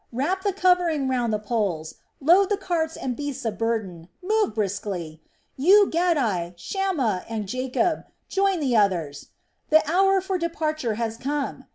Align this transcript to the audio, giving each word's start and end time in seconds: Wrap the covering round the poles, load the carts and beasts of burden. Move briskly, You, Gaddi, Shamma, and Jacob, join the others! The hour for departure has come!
Wrap 0.11 0.41
the 0.43 0.51
covering 0.51 1.07
round 1.07 1.31
the 1.31 1.37
poles, 1.37 1.93
load 2.19 2.49
the 2.49 2.57
carts 2.57 2.97
and 2.97 3.15
beasts 3.15 3.45
of 3.45 3.59
burden. 3.59 4.09
Move 4.23 4.55
briskly, 4.55 5.21
You, 5.57 5.91
Gaddi, 5.93 6.55
Shamma, 6.57 7.23
and 7.29 7.47
Jacob, 7.47 8.05
join 8.27 8.61
the 8.61 8.75
others! 8.75 9.27
The 9.69 9.87
hour 9.87 10.19
for 10.19 10.39
departure 10.39 10.95
has 10.95 11.17
come! 11.17 11.65